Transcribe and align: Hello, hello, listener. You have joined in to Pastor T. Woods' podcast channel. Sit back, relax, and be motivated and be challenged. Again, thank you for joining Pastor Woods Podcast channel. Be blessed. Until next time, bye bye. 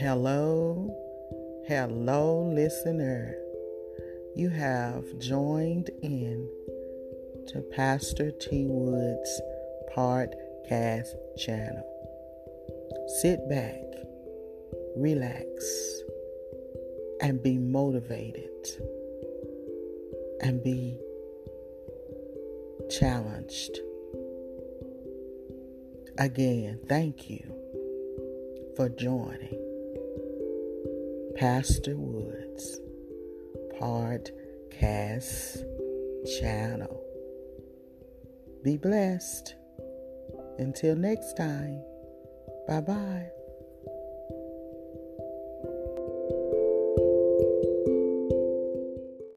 Hello, 0.00 0.94
hello, 1.66 2.48
listener. 2.54 3.34
You 4.36 4.48
have 4.48 5.04
joined 5.18 5.90
in 6.04 6.48
to 7.48 7.62
Pastor 7.74 8.30
T. 8.30 8.66
Woods' 8.68 9.42
podcast 9.96 11.08
channel. 11.36 11.82
Sit 13.20 13.48
back, 13.48 13.82
relax, 14.94 15.48
and 17.20 17.42
be 17.42 17.58
motivated 17.58 18.68
and 20.40 20.62
be 20.62 20.96
challenged. 22.88 23.80
Again, 26.18 26.78
thank 26.88 27.28
you 27.28 27.42
for 28.76 28.88
joining 28.90 29.67
Pastor 31.38 31.96
Woods 31.96 32.80
Podcast 33.80 35.62
channel. 36.40 37.00
Be 38.64 38.76
blessed. 38.76 39.54
Until 40.58 40.96
next 40.96 41.34
time, 41.34 41.80
bye 42.66 42.80
bye. 42.80 43.37